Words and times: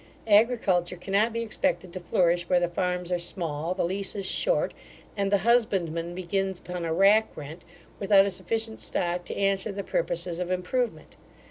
Agriculture 0.33 0.95
cannot 0.95 1.31
be 1.31 1.43
expected 1.43 1.93
to 1.93 1.99
flourish 1.99 2.49
where 2.49 2.59
the 2.59 2.67
farms 2.67 3.11
are 3.11 3.19
small, 3.19 3.75
the 3.75 3.85
leases 3.85 4.25
short, 4.25 4.73
and 5.15 5.31
the 5.31 5.37
husbandman 5.45 6.15
begins 6.15 6.57
upon 6.57 6.85
a 6.85 6.91
rack 6.91 7.27
rent, 7.37 7.63
without 7.99 8.25
a 8.25 8.31
sufficient 8.31 8.81
stock 8.81 9.25
to 9.25 9.37
answer 9.37 9.71
the 9.71 9.83
purposes 9.83 10.39
of 10.39 10.49
improvement. 10.49 11.17